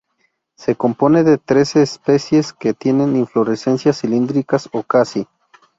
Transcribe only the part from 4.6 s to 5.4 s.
o casi.